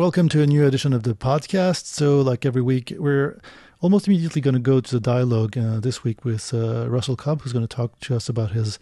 [0.00, 1.84] welcome to a new edition of the podcast.
[1.84, 3.38] So, like every week, we're
[3.82, 7.42] almost immediately going to go to the dialogue uh, this week with uh, Russell Cobb,
[7.42, 8.78] who's going to talk to us about his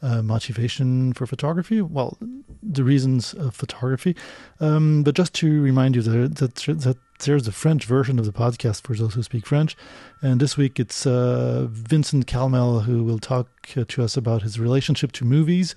[0.00, 1.82] uh, motivation for photography.
[1.82, 2.16] Well,
[2.62, 4.16] the reasons of photography.
[4.58, 8.32] Um, but just to remind you that, that, that there's a French version of the
[8.32, 9.76] podcast for those who speak French.
[10.22, 14.58] And this week it's uh, Vincent Calmel who will talk uh, to us about his
[14.58, 15.74] relationship to movies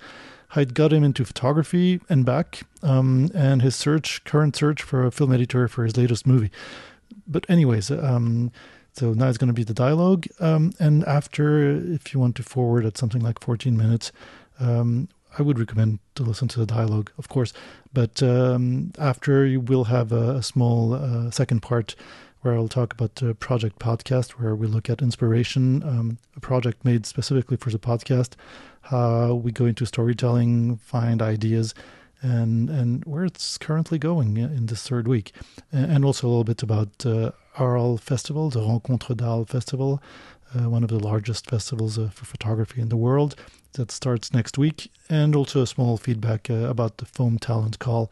[0.56, 5.10] it got him into photography and back, um, and his search, current search for a
[5.10, 6.50] film editor for his latest movie.
[7.26, 8.50] But anyways, um,
[8.92, 12.42] so now it's going to be the dialogue, um, and after, if you want to
[12.42, 14.10] forward at something like 14 minutes,
[14.58, 15.08] um,
[15.38, 17.52] I would recommend to listen to the dialogue, of course.
[17.92, 21.94] But um, after, you will have a, a small uh, second part
[22.40, 26.84] where I'll talk about the project podcast, where we look at inspiration, um, a project
[26.84, 28.32] made specifically for the podcast,
[28.82, 31.74] how we go into storytelling, find ideas,
[32.22, 35.32] and and where it's currently going in this third week,
[35.72, 40.02] and also a little bit about uh, Arles Festival, the Rencontres d'Arles Festival,
[40.54, 43.36] uh, one of the largest festivals uh, for photography in the world
[43.72, 48.10] that starts next week, and also a small feedback uh, about the Foam Talent Call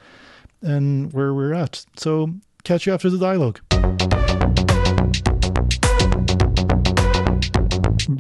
[0.62, 1.84] and where we're at.
[1.96, 2.34] So
[2.64, 4.67] catch you after the dialogue.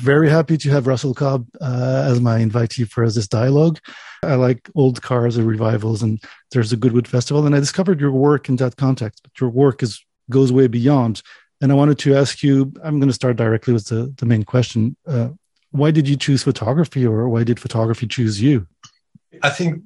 [0.08, 3.78] Very happy to have Russell Cobb uh, as my invitee for this dialogue.
[4.22, 6.18] I like old cars and revivals, and
[6.50, 9.22] there's a Goodwood Festival, and I discovered your work in that context.
[9.22, 11.20] But your work is goes way beyond.
[11.60, 12.72] And I wanted to ask you.
[12.82, 14.96] I'm going to start directly with the the main question.
[15.06, 15.28] Uh,
[15.72, 18.66] why did you choose photography, or why did photography choose you?
[19.42, 19.82] I think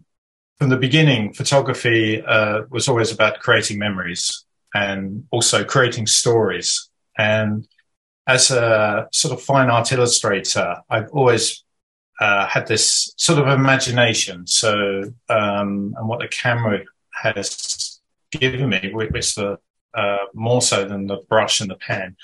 [0.58, 6.68] from the beginning, photography uh, was always about creating memories and also creating stories.
[7.18, 7.66] And
[8.26, 11.64] as a sort of fine art illustrator, I've always
[12.20, 14.46] uh, had this sort of imagination.
[14.46, 16.80] So, um, and what the camera
[17.22, 18.00] has
[18.30, 19.58] given me, which the
[19.94, 22.16] uh, more so than the brush and the pen,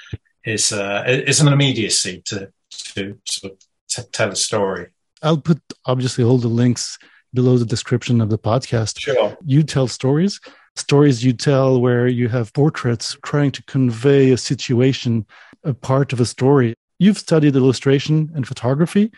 [0.44, 4.88] is uh, is an immediacy to to sort of t- tell a story.
[5.22, 6.98] I'll put obviously all the links
[7.34, 9.00] below the description of the podcast.
[9.00, 9.36] Sure.
[9.44, 10.40] You tell stories,
[10.78, 15.26] stories you tell where you have portraits trying to convey a situation
[15.64, 16.74] a part of a story.
[16.98, 19.10] You've studied illustration and photography.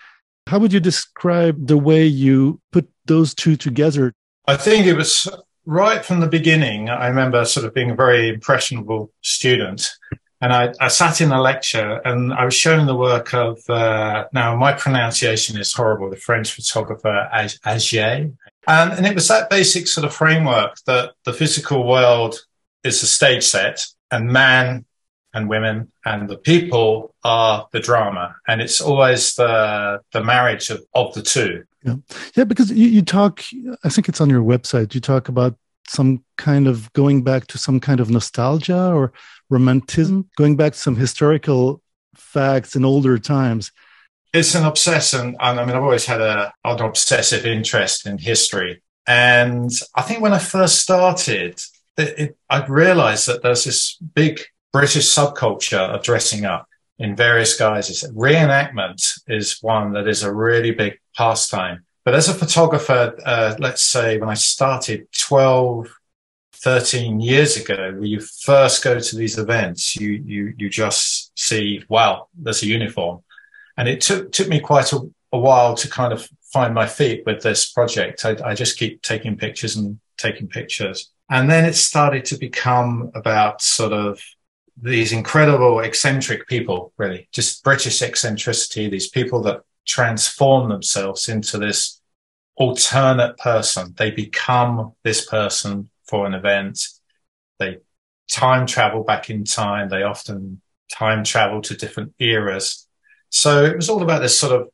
[0.47, 4.13] How would you describe the way you put those two together?
[4.47, 5.29] I think it was
[5.67, 6.89] right from the beginning.
[6.89, 9.89] I remember sort of being a very impressionable student.
[10.41, 14.25] And I, I sat in a lecture and I was shown the work of, uh,
[14.33, 18.33] now my pronunciation is horrible, the French photographer Augier.
[18.71, 22.37] And, and it was that basic sort of framework that the physical world
[22.85, 24.85] is a stage set and man
[25.35, 28.37] and women and the people are the drama.
[28.47, 31.65] And it's always the the marriage of, of the two.
[31.85, 31.97] Yeah.
[32.37, 33.43] Yeah because you, you talk
[33.85, 35.55] i think it's on your website you talk about
[35.89, 39.13] some kind of going back to some kind of nostalgia or
[39.49, 41.83] romanticism going back to some historical
[42.15, 43.73] facts in older times
[44.33, 48.83] it's an obsession And i mean i've always had a an obsessive interest in history
[49.07, 51.61] and i think when i first started
[51.97, 54.41] it, it, i realized that there's this big
[54.73, 56.69] British subculture of dressing up
[56.99, 58.05] in various guises.
[58.15, 61.85] Reenactment is one that is a really big pastime.
[62.05, 65.89] But as a photographer, uh, let's say when I started 12,
[66.55, 71.83] 13 years ago, when you first go to these events, you, you, you just see,
[71.89, 73.21] wow, there's a uniform.
[73.81, 75.01] And it took, took me quite a,
[75.33, 78.27] a while to kind of find my feet with this project.
[78.27, 81.11] I, I just keep taking pictures and taking pictures.
[81.31, 84.21] And then it started to become about sort of
[84.77, 92.03] these incredible eccentric people, really, just British eccentricity, these people that transform themselves into this
[92.57, 93.95] alternate person.
[93.97, 96.87] They become this person for an event.
[97.59, 97.79] They
[98.31, 99.89] time travel back in time.
[99.89, 100.61] They often
[100.93, 102.87] time travel to different eras.
[103.31, 104.69] So it was all about this sort of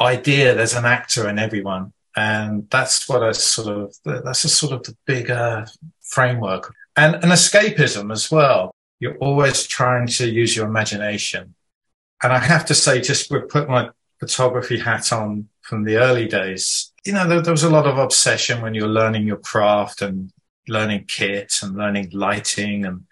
[0.00, 1.92] idea there's an actor in everyone.
[2.16, 5.64] And that's what I sort of, that's a sort of the bigger
[6.02, 11.54] framework and an escapism as well you're always trying to use your imagination.
[12.22, 13.88] And I have to say, just with put my
[14.20, 17.96] photography hat on from the early days, you know, there, there was a lot of
[17.96, 20.30] obsession when you're learning your craft and
[20.68, 23.04] learning kit and learning lighting and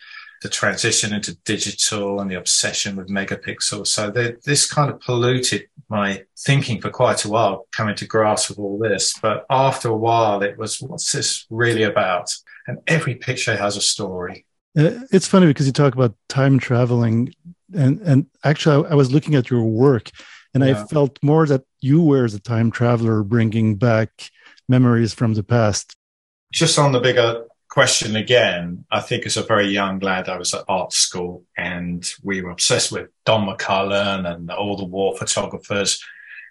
[0.43, 3.89] the transition into digital and the obsession with megapixels.
[3.89, 8.59] So this kind of polluted my thinking for quite a while, coming to grasp with
[8.59, 9.15] all this.
[9.21, 12.33] But after a while, it was, what's this really about?
[12.67, 14.45] And every picture has a story.
[14.79, 17.35] Uh, it's funny because you talk about time traveling,
[17.75, 20.11] and and actually, I, I was looking at your work,
[20.55, 20.83] and yeah.
[20.83, 24.31] I felt more that you were as a time traveler, bringing back
[24.69, 25.97] memories from the past.
[26.53, 30.55] Just on the bigger question again, I think as a very young lad, I was
[30.55, 36.03] at art school and we were obsessed with Don McCullin and all the war photographers.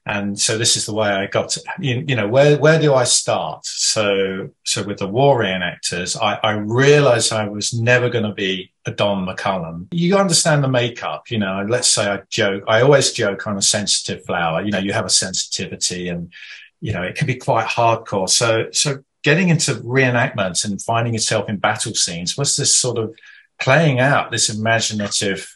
[0.05, 2.93] And so this is the way I got to, you, you know, where, where do
[2.93, 3.65] I start?
[3.65, 8.71] So, so with the war reenactors, I, I realized I was never going to be
[8.85, 9.87] a Don McCullin.
[9.91, 13.61] You understand the makeup, you know, let's say I joke, I always joke on a
[13.61, 16.31] sensitive flower, you know, you have a sensitivity and,
[16.79, 18.29] you know, it can be quite hardcore.
[18.29, 23.13] So, so getting into reenactments and finding yourself in battle scenes was this sort of
[23.59, 25.53] playing out this imaginative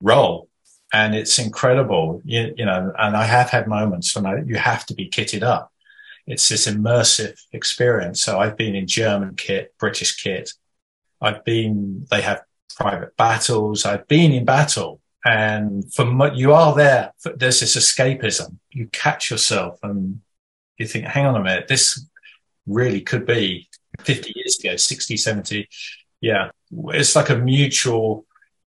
[0.00, 0.48] role
[0.92, 2.22] and it's incredible.
[2.24, 5.42] You, you know, and I have had moments when I, you have to be kitted
[5.42, 5.72] up.
[6.28, 8.22] It's this immersive experience.
[8.22, 10.52] So I've been in German kit, British kit.
[11.20, 12.42] I've been, they have
[12.76, 13.84] private battles.
[13.84, 18.58] I've been in battle and from what you are there, there's this escapism.
[18.70, 20.20] You catch yourself and
[20.78, 22.06] you think, hang on a minute, this
[22.70, 23.68] really could be
[24.00, 25.68] 50 years ago, 60, 70.
[26.20, 26.50] Yeah.
[26.70, 28.26] It's like a mutual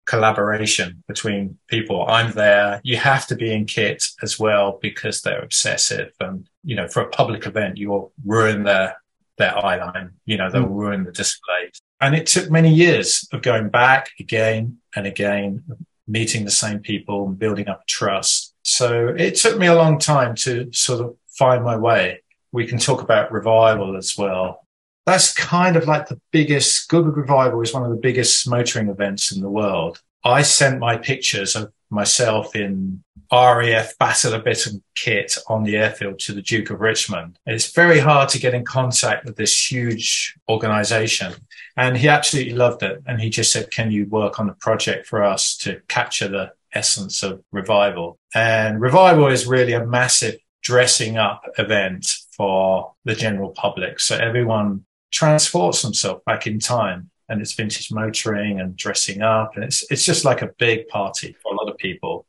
[0.07, 2.07] collaboration between people.
[2.09, 2.81] I'm there.
[2.83, 6.13] You have to be in kit as well because they're obsessive.
[6.19, 8.97] And, you know, for a public event, you'll ruin their,
[9.39, 10.11] their eye line.
[10.25, 10.75] You know, they'll mm.
[10.75, 11.81] ruin the displays.
[12.01, 15.63] And it took many years of going back again and again,
[16.09, 18.55] meeting the same people and building up trust.
[18.63, 22.20] So it took me a long time to sort of find my way.
[22.53, 24.67] We can talk about revival as well
[25.07, 29.33] that's kind of like the biggest Goodwood Revival is one of the biggest motoring events
[29.33, 30.01] in the world.
[30.25, 33.03] I sent my pictures of myself in
[33.33, 37.39] RAF Battle of Britain kit on the airfield to the Duke of Richmond.
[37.47, 41.33] It's very hard to get in contact with this huge organization.
[41.77, 43.03] And he absolutely loved it.
[43.07, 46.53] And he just said, Can you work on a project for us to capture the
[46.75, 48.19] essence of revival?
[48.35, 52.07] And revival is really a massive dressing up event
[52.41, 54.01] for the general public.
[54.01, 59.65] So everyone transports themselves back in time and it's vintage motoring and dressing up and
[59.65, 62.25] it's it's just like a big party for a lot of people.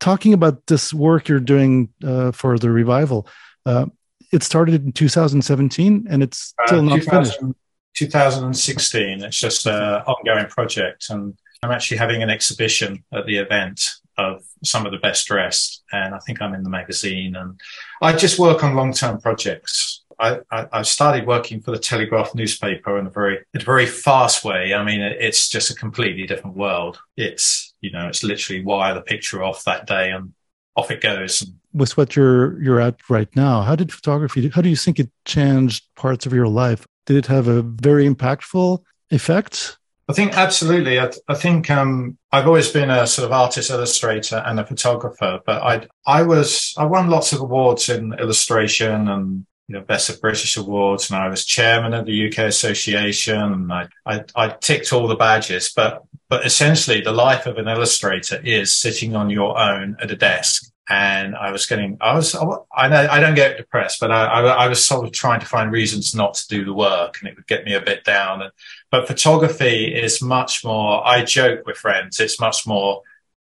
[0.00, 3.28] Talking about this work you're doing uh, for the revival
[3.66, 3.86] uh,
[4.32, 7.38] it started in 2017 and it's uh, still uh, not finished.
[7.94, 13.80] 2016 it's just an ongoing project and i'm actually having an exhibition at the event
[14.18, 17.60] of some of the best dressed and i think i'm in the magazine and
[18.02, 23.06] i just work on long-term projects I, I, started working for the Telegraph newspaper in
[23.06, 24.72] a very, in a very fast way.
[24.72, 26.98] I mean, it's just a completely different world.
[27.16, 30.32] It's, you know, it's literally wire the picture off that day and
[30.74, 31.50] off it goes.
[31.74, 35.10] With what you're, you're at right now, how did photography, how do you think it
[35.26, 36.86] changed parts of your life?
[37.04, 39.76] Did it have a very impactful effect?
[40.08, 41.00] I think absolutely.
[41.00, 45.40] I, I think um, I've always been a sort of artist illustrator and a photographer,
[45.44, 50.08] but I I was I won lots of awards in illustration and you know, Best
[50.08, 54.48] of British Awards, and I was chairman of the UK Association, and I, I, I
[54.48, 55.72] ticked all the badges.
[55.74, 60.16] But but essentially, the life of an illustrator is sitting on your own at a
[60.16, 60.70] desk.
[60.88, 62.36] And I was getting, I was,
[62.74, 65.46] I know I don't get depressed, but I, I, I was sort of trying to
[65.46, 68.42] find reasons not to do the work, and it would get me a bit down.
[68.42, 68.52] And,
[68.90, 71.04] but photography is much more.
[71.04, 73.02] I joke with friends; it's much more.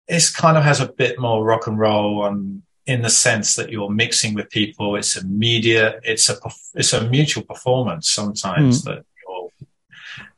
[0.06, 3.70] It's kind of has a bit more rock and roll and in the sense that
[3.70, 4.96] you're mixing with people.
[4.96, 6.00] It's immediate.
[6.05, 6.37] It's a
[6.75, 8.84] it's a mutual performance sometimes mm.
[8.84, 9.51] that you're.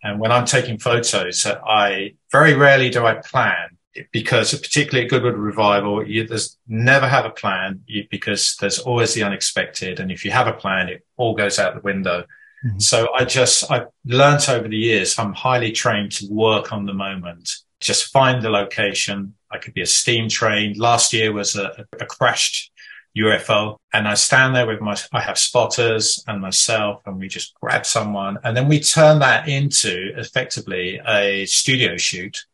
[0.03, 3.78] And when I'm taking photos, I very rarely do I plan
[4.13, 9.15] because particularly at Goodwood Revival, you there's never have a plan you, because there's always
[9.15, 10.01] the unexpected.
[10.01, 12.25] And if you have a plan, it all goes out the window.
[12.65, 12.79] Mm-hmm.
[12.81, 16.95] So I just, I've learnt over the years, I'm highly trained to work on the
[16.95, 17.51] moment,
[17.81, 20.75] just find the location, I could be a steam train.
[20.77, 22.73] Last year was a, a crashed
[23.17, 27.55] UFO and I stand there with my, I have spotters and myself and we just
[27.61, 32.45] grab someone and then we turn that into effectively a studio shoot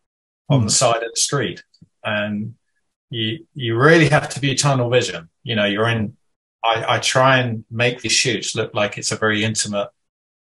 [0.48, 0.64] on mm.
[0.64, 1.62] the side of the street.
[2.02, 2.54] And
[3.10, 5.28] you, you really have to be tunnel vision.
[5.42, 6.16] You know, you're in,
[6.62, 9.88] I, I try and make these shoots look like it's a very intimate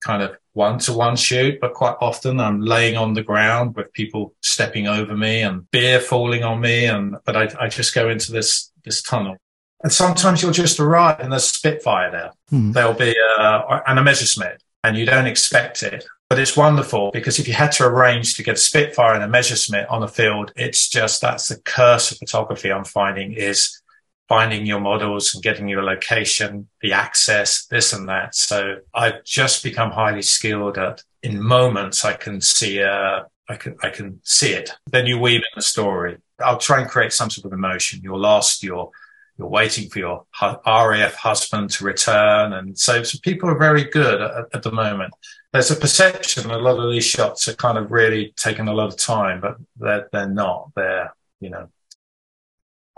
[0.04, 3.92] kind of one to one shoot, but quite often I'm laying on the ground with
[3.92, 6.86] people stepping over me and beer falling on me.
[6.86, 9.36] And, but I, I just go into this, this tunnel.
[9.82, 12.32] And sometimes you'll just arrive and there's Spitfire there.
[12.48, 12.72] Hmm.
[12.72, 16.06] There'll be a, and a Messerschmitt and you don't expect it.
[16.28, 19.28] But it's wonderful because if you had to arrange to get a Spitfire and a
[19.28, 23.80] Messerschmitt on the field, it's just that's the curse of photography I'm finding is
[24.28, 28.34] finding your models and getting your location, the access, this and that.
[28.34, 33.76] So I've just become highly skilled at in moments I can see uh I can
[33.84, 34.70] I can see it.
[34.90, 36.18] Then you weave in the story.
[36.40, 38.00] I'll try and create some sort of emotion.
[38.02, 38.90] You're lost, you're
[39.38, 42.54] you're waiting for your RAF husband to return.
[42.54, 45.12] And so, so people are very good at, at, the moment.
[45.56, 48.88] There's a perception a lot of these shots are kind of really taking a lot
[48.88, 50.70] of time, but they're, they're not.
[50.76, 51.70] They're, you know,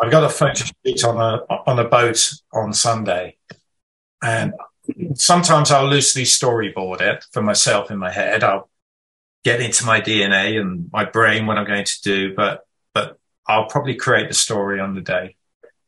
[0.00, 3.36] I've got a photo shoot on a, on a boat on Sunday
[4.20, 4.54] and
[5.14, 8.42] sometimes I'll loosely storyboard it for myself in my head.
[8.42, 8.68] I'll
[9.44, 13.68] get into my DNA and my brain what I'm going to do, but, but I'll
[13.68, 15.36] probably create the story on the day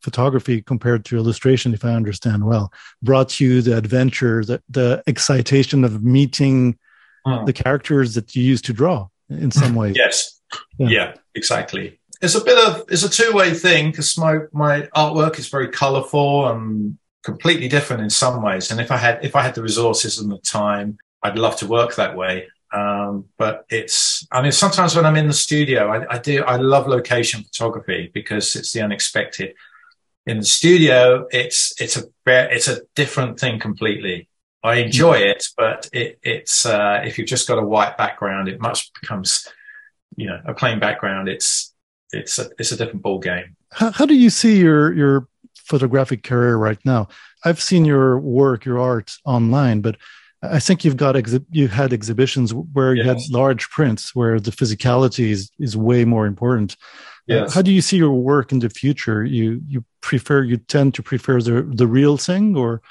[0.01, 5.85] photography compared to illustration, if I understand well, brought you the adventure, the, the excitation
[5.85, 6.79] of meeting
[7.27, 7.47] mm.
[7.47, 9.97] the characters that you used to draw in some ways.
[9.97, 10.41] yes.
[10.79, 10.89] Yeah.
[10.89, 12.01] yeah, exactly.
[12.21, 15.69] It's a bit of it's a two way thing because my my artwork is very
[15.69, 18.71] colourful and completely different in some ways.
[18.71, 21.67] And if I had if I had the resources and the time, I'd love to
[21.67, 22.49] work that way.
[22.73, 26.57] Um, but it's, I mean, sometimes when I'm in the studio, I, I, do, I
[26.57, 29.55] love location photography because it's the unexpected
[30.27, 34.29] in the studio, it's it's a it's a different thing completely.
[34.63, 35.31] I enjoy mm-hmm.
[35.31, 39.49] it, but it, it's uh, if you've just got a white background, it much becomes
[40.17, 41.29] you know a plain background.
[41.29, 41.75] It's
[42.13, 43.57] it's a it's a different ball game.
[43.73, 47.09] How, how do you see your your photographic career right now?
[47.45, 49.97] I've seen your work, your art online, but
[50.43, 54.51] I think you've got exhi- you had exhibitions where you had large prints where the
[54.51, 56.77] physicality is, is way more important.
[57.27, 57.53] Yes.
[57.53, 59.23] How do you see your work in the future?
[59.23, 62.83] You you prefer you tend to prefer the the real thing, or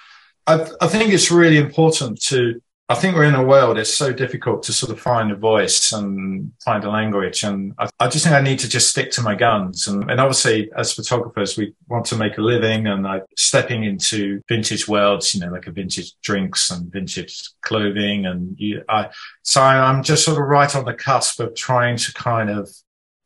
[0.48, 2.62] I, I think it's really important to.
[2.92, 5.92] I think we're in a world it's so difficult to sort of find a voice
[5.92, 9.22] and find a language, and I, I just think I need to just stick to
[9.22, 9.88] my guns.
[9.88, 14.42] And, and obviously, as photographers, we want to make a living, and like stepping into
[14.50, 19.10] vintage worlds, you know, like a vintage drinks and vintage clothing, and you, I,
[19.44, 22.68] so I'm just sort of right on the cusp of trying to kind of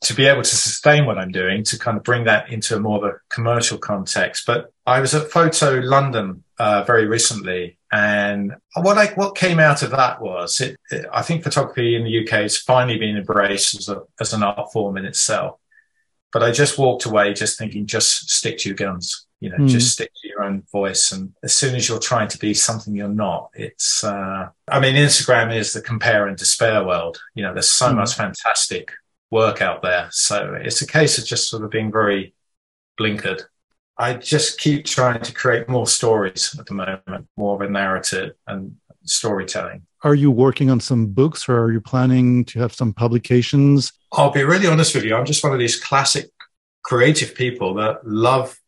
[0.03, 2.98] to be able to sustain what I'm doing, to kind of bring that into more
[2.98, 4.45] of a commercial context.
[4.45, 9.81] But I was at Photo London uh, very recently, and what I, what came out
[9.81, 13.77] of that was it, it, I think photography in the UK has finally been embraced
[13.77, 15.60] as, a, as an art form in itself.
[16.31, 19.27] But I just walked away just thinking, just stick to your guns.
[19.39, 19.67] You know, mm.
[19.67, 21.12] just stick to your own voice.
[21.12, 24.95] And as soon as you're trying to be something you're not, it's, uh, I mean,
[24.95, 27.19] Instagram is the compare and despair world.
[27.36, 27.98] You know, there's so mm.
[27.98, 28.93] much fantastic
[29.34, 30.08] work out there.
[30.12, 32.34] So it's a case of just sort of being very
[33.00, 33.42] blinkered.
[33.98, 38.34] I just keep trying to create more stories at the moment, more of a narrative
[38.48, 39.82] and storytelling.
[40.04, 43.92] Are you working on some books or are you planning to have some publications?
[44.12, 45.16] I'll be really honest with you.
[45.16, 46.30] I'm just one of these classic
[46.84, 48.60] creative people that love,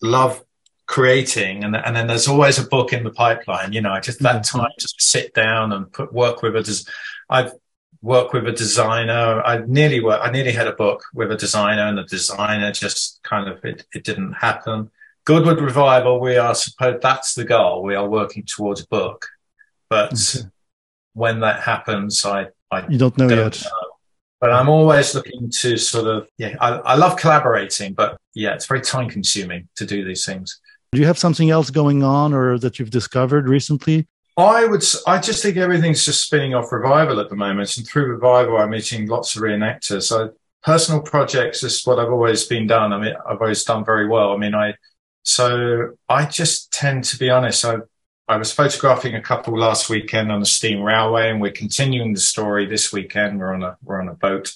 [0.00, 0.42] love
[0.86, 4.18] creating and, and then there's always a book in the pipeline you know i just
[4.18, 4.58] that mm-hmm.
[4.58, 6.84] time just sit down and put work with it
[7.30, 7.52] i've
[8.02, 9.40] work with a designer.
[9.42, 13.20] I nearly work, I nearly had a book with a designer and the designer just
[13.22, 14.90] kind of, it, it didn't happen.
[15.24, 17.84] Goodwood Revival, we are supposed, that's the goal.
[17.84, 19.28] We are working towards a book.
[19.88, 20.48] But okay.
[21.12, 23.62] when that happens, I, I you don't know don't yet.
[23.64, 23.88] Know.
[24.40, 28.66] But I'm always looking to sort of, yeah, I, I love collaborating, but yeah, it's
[28.66, 30.60] very time consuming to do these things.
[30.90, 34.08] Do you have something else going on or that you've discovered recently?
[34.36, 34.84] I would.
[35.06, 38.70] I just think everything's just spinning off revival at the moment, and through revival, I'm
[38.70, 40.04] meeting lots of reenactors.
[40.04, 42.92] So personal projects is what I've always been done.
[42.92, 44.32] I mean, I've always done very well.
[44.32, 44.74] I mean, I.
[45.24, 47.64] So I just tend to be honest.
[47.64, 47.76] I
[48.26, 52.20] I was photographing a couple last weekend on the steam railway, and we're continuing the
[52.20, 53.38] story this weekend.
[53.38, 54.54] We're on a we're on a boat,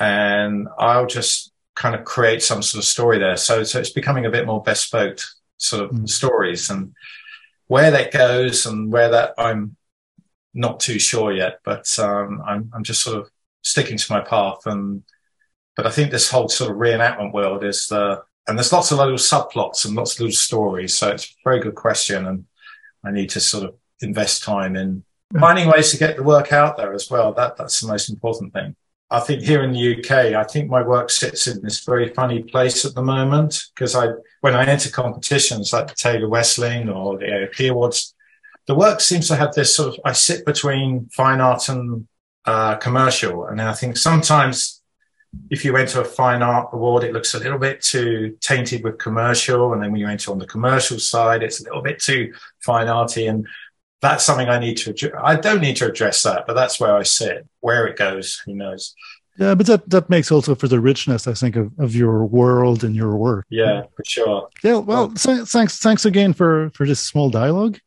[0.00, 3.36] and I'll just kind of create some sort of story there.
[3.36, 5.20] So so it's becoming a bit more bespoke
[5.58, 6.08] sort of mm.
[6.08, 6.92] stories and
[7.70, 9.76] where that goes and where that I'm
[10.54, 13.30] not too sure yet, but um, I'm, I'm just sort of
[13.62, 14.62] sticking to my path.
[14.66, 15.04] And
[15.76, 18.98] but I think this whole sort of reenactment world is the and there's lots of
[18.98, 20.94] little subplots and lots of little stories.
[20.94, 22.44] So it's a very good question, and
[23.04, 25.04] I need to sort of invest time in
[25.38, 27.32] finding ways to get the work out there as well.
[27.34, 28.74] That that's the most important thing.
[29.10, 32.44] I think here in the UK, I think my work sits in this very funny
[32.44, 34.08] place at the moment because I,
[34.40, 38.14] when I enter competitions like the Taylor Wessing or the AOP Awards,
[38.66, 42.06] the work seems to have this sort of, I sit between fine art and
[42.44, 43.46] uh, commercial.
[43.46, 44.80] And then I think sometimes
[45.50, 48.98] if you enter a fine art award, it looks a little bit too tainted with
[48.98, 49.72] commercial.
[49.72, 52.86] And then when you enter on the commercial side, it's a little bit too fine
[52.86, 53.26] arty.
[53.26, 53.46] And
[54.00, 55.12] that's something I need to.
[55.22, 57.46] I don't need to address that, but that's where I sit.
[57.60, 58.94] Where it goes, who knows?
[59.38, 62.84] Yeah, but that that makes also for the richness, I think, of, of your world
[62.84, 63.46] and your work.
[63.48, 64.48] Yeah, for sure.
[64.62, 67.78] Yeah, well, thanks thanks again for for this small dialogue.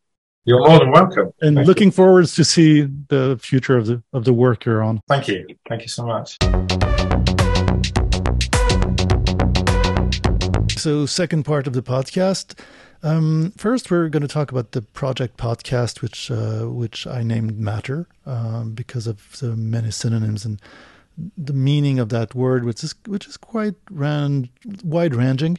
[0.46, 1.32] You're more than welcome.
[1.40, 1.92] And Thank looking you.
[1.92, 5.00] forward to see the future of the of the work you're on.
[5.08, 5.46] Thank you.
[5.68, 6.36] Thank you so much.
[10.84, 12.58] so second part of the podcast.
[13.04, 17.58] Um, first, we're going to talk about the project podcast, which uh, which I named
[17.58, 20.58] Matter um, because of the many synonyms and
[21.36, 24.48] the meaning of that word, which is which is quite ran,
[24.82, 25.58] wide ranging.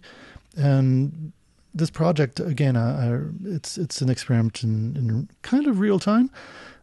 [0.58, 1.34] And
[1.76, 6.32] this project, again, I, I, it's it's an experiment in, in kind of real time.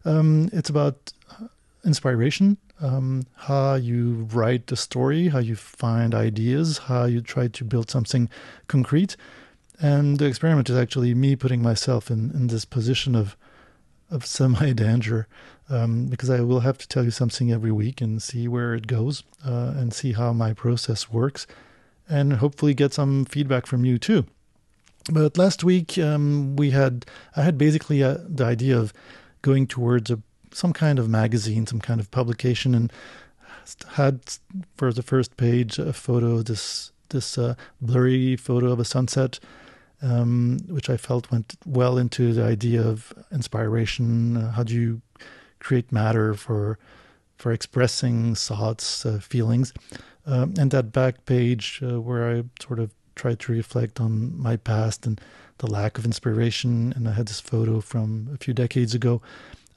[0.05, 1.11] Um, it's about
[1.83, 7.65] inspiration, um, how you write a story, how you find ideas, how you try to
[7.65, 8.29] build something
[8.69, 9.17] concrete.
[9.83, 13.35] And the experiment is actually me putting myself in, in this position of
[14.09, 15.27] of semi danger
[15.69, 18.87] um, because I will have to tell you something every week and see where it
[18.87, 21.45] goes uh, and see how my process works
[22.07, 24.25] and hopefully get some feedback from you too.
[25.11, 28.93] But last week um, we had I had basically uh, the idea of
[29.41, 30.19] going towards a
[30.51, 32.93] some kind of magazine, some kind of publication, and
[33.93, 34.21] had
[34.77, 39.39] for the first page a photo, this this uh, blurry photo of a sunset,
[40.03, 44.37] um, which I felt went well into the idea of inspiration.
[44.37, 45.01] Uh, how do you
[45.59, 46.77] create matter for
[47.37, 49.73] for expressing thoughts, uh, feelings,
[50.25, 54.55] um, and that back page uh, where I sort of tried to reflect on my
[54.55, 55.19] past and
[55.57, 56.93] the lack of inspiration.
[56.95, 59.21] And I had this photo from a few decades ago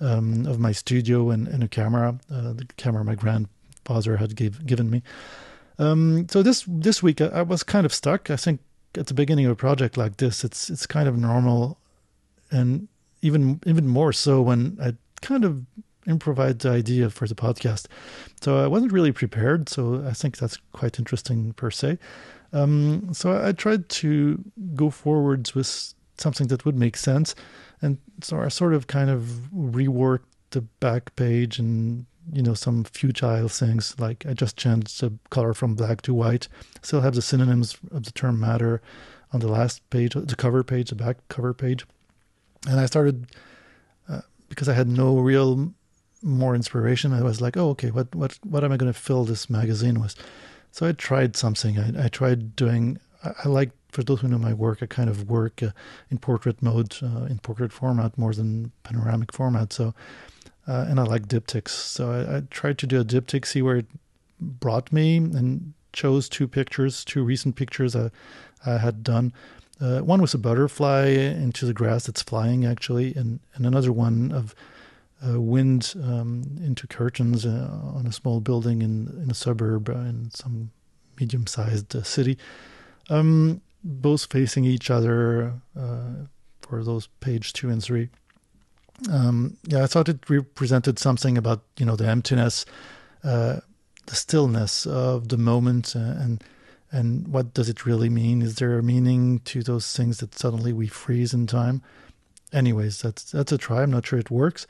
[0.01, 4.65] um, of my studio and, and a camera, uh, the camera my grandfather had gave,
[4.67, 5.03] given me.
[5.79, 8.31] Um, so this this week I, I, was kind of stuck.
[8.31, 8.61] I think
[8.97, 11.79] at the beginning of a project like this, it's it's kind of normal,
[12.51, 12.89] and
[13.23, 15.65] even even more so when I kind of
[16.07, 17.87] improvised the idea for the podcast.
[18.41, 19.69] So I wasn't really prepared.
[19.69, 21.99] So I think that's quite interesting per se.
[22.53, 24.43] Um, so I tried to
[24.75, 27.35] go forwards with something that would make sense.
[27.83, 32.85] And so I sort of kind of reworked the back page and you know some
[32.85, 36.49] futile things like I just changed the color from black to white.
[36.83, 38.83] Still have the synonyms of the term matter
[39.33, 41.87] on the last page, the cover page, the back cover page,
[42.69, 43.27] and I started
[44.09, 45.73] uh, because I had no real
[46.23, 47.13] more inspiration.
[47.13, 50.01] I was like, oh, okay, what what what am I going to fill this magazine
[50.01, 50.15] with?
[50.73, 51.79] So I tried something.
[51.79, 52.99] I, I tried doing.
[53.25, 55.71] I, I like for those who know my work, I kind of work uh,
[56.11, 59.73] in portrait mode, uh, in portrait format more than panoramic format.
[59.73, 59.95] So,
[60.67, 61.69] uh, and I like diptychs.
[61.69, 63.87] So I, I, tried to do a diptych, see where it
[64.41, 68.11] brought me, and chose two pictures, two recent pictures I,
[68.65, 69.33] I had done.
[69.81, 74.33] Uh, one was a butterfly into the grass that's flying actually, and, and another one
[74.33, 74.55] of
[75.27, 80.31] uh, wind um, into curtains uh, on a small building in in a suburb in
[80.33, 80.71] some
[81.19, 82.37] medium-sized city.
[83.09, 86.27] Um, both facing each other uh,
[86.61, 88.09] for those page two and three.
[89.11, 92.65] Um, yeah, I thought it represented something about you know the emptiness,
[93.23, 93.61] uh,
[94.07, 96.43] the stillness of the moment, uh, and
[96.91, 98.43] and what does it really mean?
[98.43, 101.83] Is there a meaning to those things that suddenly we freeze in time?
[102.53, 103.83] Anyways, that's that's a try.
[103.83, 104.67] I'm not sure it works.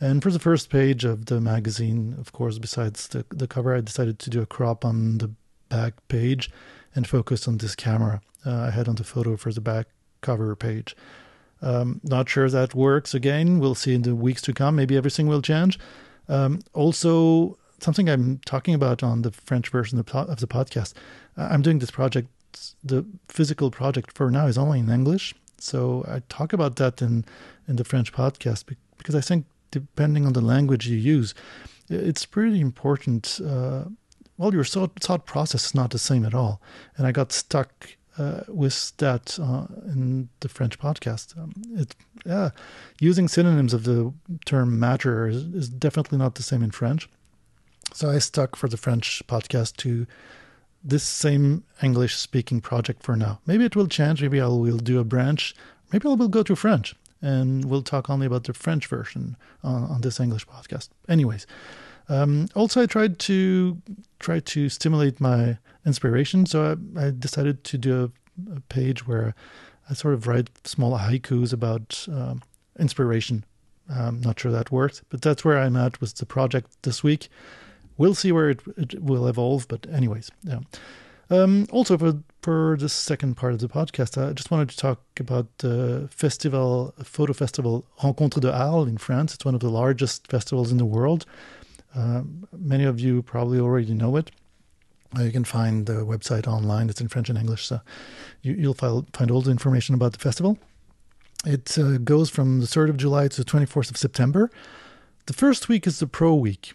[0.00, 3.80] And for the first page of the magazine, of course, besides the the cover, I
[3.80, 5.30] decided to do a crop on the
[5.68, 6.50] back page
[6.94, 9.88] and focus on this camera uh, I had on the photo for the back
[10.20, 10.96] cover page.
[11.64, 13.58] Um, not sure that works again.
[13.58, 14.76] We'll see in the weeks to come.
[14.76, 15.78] Maybe everything will change.
[16.28, 20.92] Um, also, something I'm talking about on the French version of the podcast.
[21.36, 22.28] I'm doing this project.
[22.84, 27.24] The physical project for now is only in English, so I talk about that in
[27.66, 28.64] in the French podcast
[28.98, 31.34] because I think depending on the language you use,
[31.88, 33.40] it's pretty important.
[33.44, 33.84] Uh,
[34.36, 36.60] well, your thought process is not the same at all,
[36.96, 41.36] and I got stuck uh, with that uh, in the French podcast.
[41.38, 42.50] Um, it, yeah,
[43.00, 44.12] using synonyms of the
[44.44, 47.08] term matter is, is, definitely not the same in French.
[47.92, 50.06] So I stuck for the French podcast to
[50.82, 53.40] this same English speaking project for now.
[53.46, 54.22] Maybe it will change.
[54.22, 55.54] Maybe I will do a branch.
[55.92, 59.84] Maybe I will go to French and we'll talk only about the French version on,
[59.84, 60.90] on this English podcast.
[61.08, 61.46] Anyways,
[62.08, 63.80] um, also I tried to
[64.18, 66.46] try to stimulate my inspiration.
[66.46, 68.12] So I, I decided to do
[68.50, 69.34] a, a, page where
[69.88, 72.42] I sort of write small haikus about um,
[72.78, 73.44] inspiration.
[73.88, 77.28] I'm not sure that worked, but that's where I'm at with the project this week.
[77.98, 80.60] We'll see where it, it will evolve, but anyways, yeah.
[81.30, 85.00] Um, also, for for the second part of the podcast, I just wanted to talk
[85.18, 89.34] about the festival, photo festival Rencontres de Arles in France.
[89.34, 91.24] It's one of the largest festivals in the world.
[91.96, 94.30] Uh, many of you probably already know it.
[95.16, 96.88] Uh, you can find the website online.
[96.88, 97.80] It's in French and English, so
[98.42, 100.58] you, will find, find all the information about the festival.
[101.44, 104.50] It uh, goes from the 3rd of July to the 24th of September.
[105.26, 106.74] The first week is the pro week.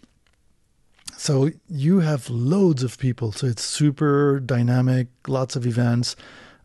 [1.16, 3.32] So you have loads of people.
[3.32, 6.16] So it's super dynamic, lots of events.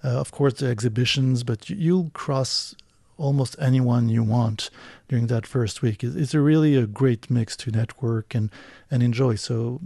[0.04, 2.76] Uh, of course, the exhibitions, but you'll cross
[3.18, 4.70] almost anyone you want
[5.08, 6.04] during that first week.
[6.04, 8.52] It's a really a great mix to network and,
[8.92, 9.36] and enjoy.
[9.36, 9.82] So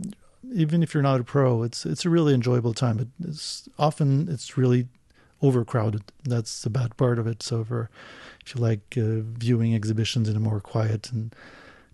[0.54, 3.12] even if you're not a pro, it's it's a really enjoyable time.
[3.24, 4.88] It's often it's really
[5.42, 6.04] overcrowded.
[6.24, 7.42] That's the bad part of it.
[7.44, 7.90] So for
[8.46, 11.34] if you like uh, viewing exhibitions in a more quiet and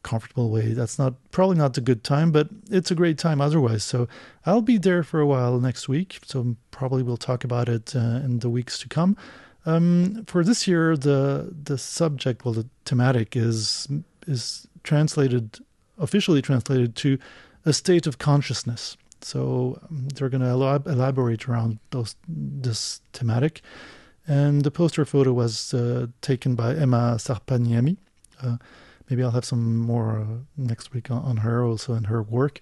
[0.03, 3.83] comfortable way, that's not probably not a good time, but it's a great time otherwise.
[3.83, 4.07] So
[4.45, 6.19] I'll be there for a while next week.
[6.25, 9.17] So probably we'll talk about it uh, in the weeks to come.
[9.65, 13.87] Um, for this year, the the subject, well, the thematic is
[14.27, 15.59] is translated
[15.97, 17.17] officially translated to
[17.65, 18.97] a state of consciousness.
[19.21, 23.61] So um, they're going to elab- elaborate around those this thematic.
[24.27, 27.97] And the poster photo was uh, taken by Emma Sarpaniemi.
[28.41, 28.57] Uh,
[29.09, 30.25] maybe I'll have some more uh,
[30.57, 32.59] next week on, on, her, also in her work.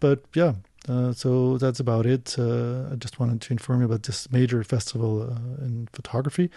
[0.00, 0.54] But yeah,
[0.88, 2.36] uh, so that's about it.
[2.38, 6.50] Uh, I just wanted to inform you about this major festival uh, in photography.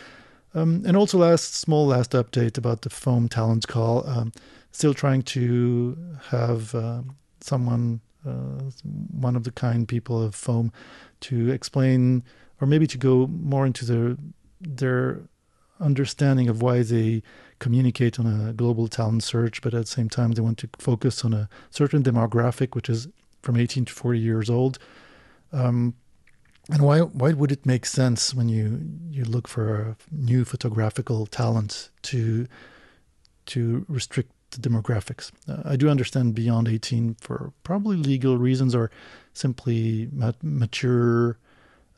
[0.54, 4.08] Um, and also, last small last update about the Foam Talent Call.
[4.08, 4.32] Um,
[4.72, 5.98] still trying to
[6.30, 8.62] have um, someone, uh,
[9.12, 10.72] one of the kind people of Foam,
[11.22, 12.24] to explain
[12.62, 14.18] or maybe to go more into their
[14.62, 15.22] their
[15.80, 17.22] understanding of why they
[17.60, 21.26] communicate on a global talent search, but at the same time they want to focus
[21.26, 23.08] on a certain demographic, which is
[23.42, 24.80] from 18 to 40 years old.
[25.52, 25.96] Um,
[26.72, 31.90] and why why would it make sense when you you look for new photographical talent
[32.04, 32.48] to
[33.48, 35.32] to restrict the demographics?
[35.48, 38.90] Uh, I do understand beyond 18 for probably legal reasons or
[39.34, 41.38] simply mat- mature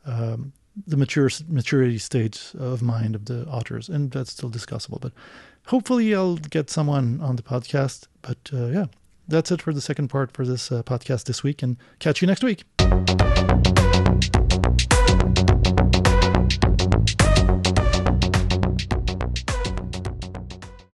[0.06, 0.52] um,
[0.86, 5.00] the mature maturity state of mind of the authors, and that's still discussable.
[5.00, 5.12] But
[5.66, 8.06] hopefully, I'll get someone on the podcast.
[8.22, 8.86] But uh, yeah,
[9.26, 12.28] that's it for the second part for this uh, podcast this week, and catch you
[12.28, 12.64] next week.